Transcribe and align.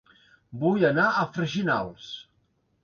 Vull 0.63 0.87
anar 0.91 1.07
a 1.11 1.27
Freginals 1.37 2.11